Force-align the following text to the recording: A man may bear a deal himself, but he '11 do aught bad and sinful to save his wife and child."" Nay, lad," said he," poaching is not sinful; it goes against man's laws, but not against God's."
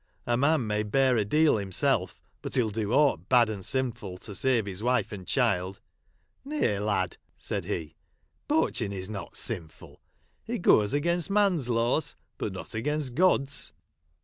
A 0.25 0.35
man 0.35 0.65
may 0.65 0.81
bear 0.81 1.15
a 1.15 1.23
deal 1.23 1.57
himself, 1.57 2.19
but 2.41 2.55
he 2.55 2.61
'11 2.61 2.73
do 2.81 2.91
aught 2.91 3.29
bad 3.29 3.49
and 3.51 3.63
sinful 3.63 4.17
to 4.17 4.33
save 4.33 4.65
his 4.65 4.81
wife 4.81 5.11
and 5.11 5.27
child."" 5.27 5.79
Nay, 6.43 6.79
lad," 6.79 7.17
said 7.37 7.65
he," 7.65 7.95
poaching 8.47 8.91
is 8.93 9.11
not 9.11 9.35
sinful; 9.37 10.01
it 10.47 10.63
goes 10.63 10.95
against 10.95 11.29
man's 11.29 11.69
laws, 11.69 12.15
but 12.39 12.51
not 12.51 12.73
against 12.73 13.13
God's." 13.13 13.73